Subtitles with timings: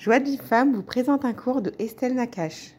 [0.00, 2.70] Joie de vie femme vous présente un cours de Estelle Nakache.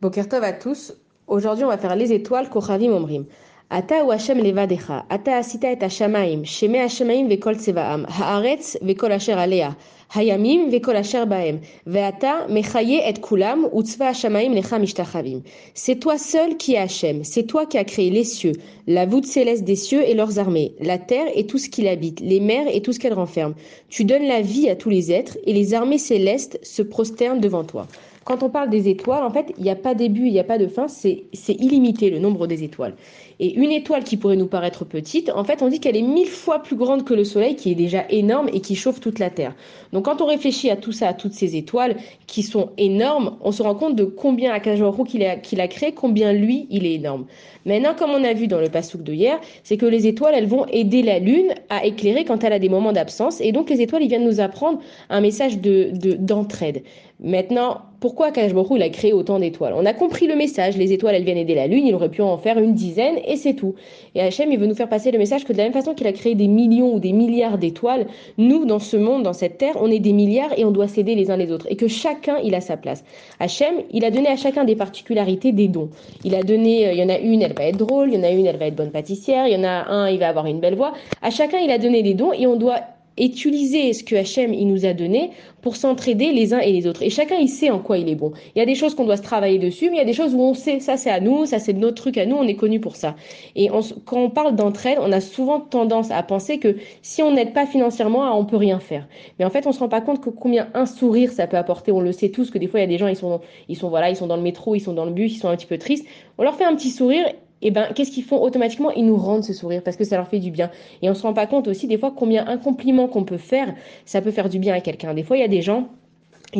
[0.00, 0.94] Bokertov à tous.
[1.26, 3.26] Aujourd'hui, on va faire les étoiles Kochavim Omrim.
[3.70, 5.06] Ata ou Hashem levadecha.
[5.08, 6.44] Ata asita et Hashamaim.
[6.44, 8.04] Sheme Hashamaim vekol tsevaam.
[8.06, 9.74] Haaretz vekol asher alea.
[10.14, 11.60] Hayamim vekol asher baem.
[11.86, 15.42] Veata mechaye et kulam utzva Hashamaim lecha mishtachavim.
[15.72, 17.22] C'est toi seul qui es.
[17.22, 18.52] C'est toi qui as créé les cieux,
[18.86, 22.20] la voûte céleste des cieux et leurs armées, la terre et tout ce qui l'habite,
[22.20, 23.54] les mers et tout ce qu'elle renferme.
[23.88, 27.64] Tu donnes la vie à tous les êtres et les armées célestes se prosternent devant
[27.64, 27.88] toi.
[28.24, 30.44] Quand on parle des étoiles, en fait, il n'y a pas début, il n'y a
[30.44, 32.94] pas de fin, c'est illimité le nombre des étoiles.
[33.40, 36.28] Et une étoile qui pourrait nous paraître petite, en fait, on dit qu'elle est mille
[36.28, 39.28] fois plus grande que le Soleil, qui est déjà énorme et qui chauffe toute la
[39.28, 39.54] Terre.
[39.92, 43.52] Donc quand on réfléchit à tout ça, à toutes ces étoiles qui sont énormes, on
[43.52, 46.94] se rend compte de combien Akajorou qu'il a, qu'il a créé, combien lui, il est
[46.94, 47.26] énorme.
[47.66, 50.46] Maintenant, comme on a vu dans le passouk de hier, c'est que les étoiles, elles
[50.46, 53.40] vont aider la Lune à éclairer quand elle a des moments d'absence.
[53.40, 54.80] Et donc les étoiles, ils viennent nous apprendre
[55.10, 56.82] un message de, d'entraide.
[57.20, 61.24] Maintenant, pourquoi il a créé autant d'étoiles On a compris le message, les étoiles elles
[61.24, 63.76] viennent aider la Lune, il aurait pu en faire une dizaine et c'est tout.
[64.14, 66.06] Et Hachem il veut nous faire passer le message que de la même façon qu'il
[66.06, 69.78] a créé des millions ou des milliards d'étoiles, nous dans ce monde, dans cette terre,
[69.80, 72.36] on est des milliards et on doit s'aider les uns les autres et que chacun
[72.44, 73.04] il a sa place.
[73.40, 75.88] Hachem il a donné à chacun des particularités, des dons.
[76.24, 78.18] Il a donné, euh, il y en a une elle va être drôle, il y
[78.18, 80.28] en a une elle va être bonne pâtissière, il y en a un il va
[80.28, 80.92] avoir une belle voix.
[81.22, 82.80] À chacun il a donné des dons et on doit
[83.18, 85.30] utiliser ce que Hachem il nous a donné
[85.62, 87.02] pour s'entraider les uns et les autres.
[87.02, 88.32] Et chacun il sait en quoi il est bon.
[88.54, 90.12] Il y a des choses qu'on doit se travailler dessus, mais il y a des
[90.12, 92.46] choses où on sait ça c'est à nous, ça c'est notre truc à nous, on
[92.46, 93.14] est connu pour ça.
[93.56, 93.68] Et
[94.04, 97.66] quand on parle d'entraide, on a souvent tendance à penser que si on n'aide pas
[97.66, 99.08] financièrement, on peut rien faire.
[99.38, 101.92] Mais en fait, on se rend pas compte que combien un sourire ça peut apporter.
[101.92, 103.76] On le sait tous que des fois il y a des gens ils sont ils
[103.76, 105.56] sont voilà, ils sont dans le métro, ils sont dans le bus, ils sont un
[105.56, 106.06] petit peu tristes.
[106.38, 107.26] On leur fait un petit sourire
[107.62, 108.90] et eh ben qu'est-ce qu'ils font automatiquement?
[108.90, 110.70] Ils nous rendent ce sourire parce que ça leur fait du bien.
[111.00, 113.72] Et on se rend pas compte aussi des fois combien un compliment qu'on peut faire,
[114.04, 115.14] ça peut faire du bien à quelqu'un.
[115.14, 115.88] Des fois, il y a des gens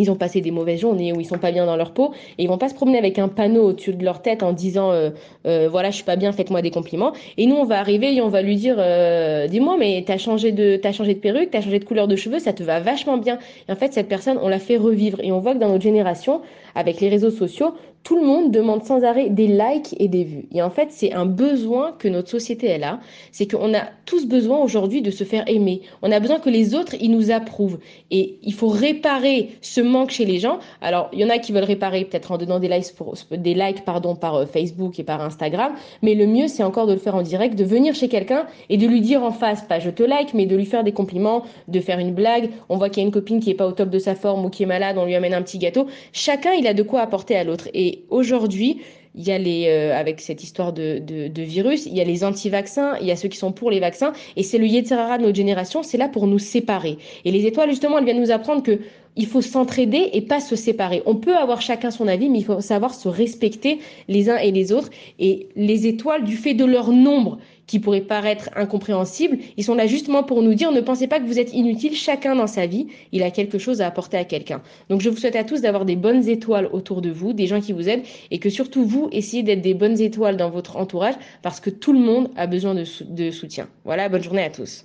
[0.01, 2.45] ils ont passé des mauvaises journées où ils sont pas bien dans leur peau et
[2.45, 5.11] ils vont pas se promener avec un panneau au-dessus de leur tête en disant euh,
[5.47, 8.21] euh, voilà je suis pas bien faites-moi des compliments et nous on va arriver et
[8.21, 11.61] on va lui dire euh, dis-moi mais t'as changé de t'as changé de perruque t'as
[11.61, 13.39] changé de couleur de cheveux ça te va vachement bien
[13.69, 15.85] et en fait cette personne on la fait revivre et on voit que dans notre
[15.85, 16.41] génération
[16.75, 17.75] avec les réseaux sociaux
[18.05, 20.45] tout le monde demande sans arrêt des likes et des vues.
[20.53, 23.01] Et en fait, c'est un besoin que notre société elle a.
[23.33, 25.81] C'est qu'on a tous besoin aujourd'hui de se faire aimer.
[26.03, 27.79] On a besoin que les autres, ils nous approuvent.
[28.11, 30.59] Et il faut réparer ce manque chez les gens.
[30.83, 33.55] Alors, il y en a qui veulent réparer peut-être en donnant des likes, pour, des
[33.55, 35.73] likes pardon, par euh, Facebook et par Instagram.
[36.03, 38.77] Mais le mieux, c'est encore de le faire en direct, de venir chez quelqu'un et
[38.77, 41.45] de lui dire en face, pas je te like, mais de lui faire des compliments,
[41.69, 42.51] de faire une blague.
[42.69, 44.45] On voit qu'il y a une copine qui est pas au top de sa forme
[44.45, 45.87] ou qui est malade, on lui amène un petit gâteau.
[46.13, 47.69] Chacun, il a de quoi apporter à l'autre.
[47.73, 48.81] Et aujourd'hui,
[49.15, 51.01] il y a les, euh, avec cette histoire de,
[51.43, 54.13] virus, il y a les anti-vaccins, il y a ceux qui sont pour les vaccins,
[54.37, 56.99] et c'est le Yetzirara de notre génération, c'est là pour nous séparer.
[57.25, 58.81] Et les étoiles, justement, elles viennent nous apprendre que
[59.17, 61.03] il faut s'entraider et pas se séparer.
[61.07, 64.51] On peut avoir chacun son avis, mais il faut savoir se respecter les uns et
[64.51, 64.91] les autres.
[65.21, 69.87] Et les étoiles, du fait de leur nombre, qui pourrait paraître incompréhensible, ils sont là
[69.87, 72.89] justement pour nous dire ne pensez pas que vous êtes inutile, chacun dans sa vie,
[73.13, 74.63] il a quelque chose à apporter à quelqu'un.
[74.91, 77.61] Donc je vous souhaite à tous d'avoir des bonnes étoiles autour de vous, des gens
[77.61, 81.15] qui vous aident, et que surtout vous, essayez d'être des bonnes étoiles dans votre entourage,
[81.43, 83.69] parce que tout le monde a besoin de, de soutien.
[83.85, 84.85] Voilà, bonne journée à tous.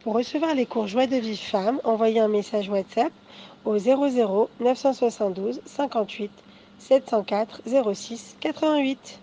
[0.00, 3.12] Pour recevoir les cours Joie de vie femme, envoyez un message WhatsApp
[3.64, 6.30] au 00 972 58
[6.78, 7.62] 704
[7.94, 9.18] 06 88.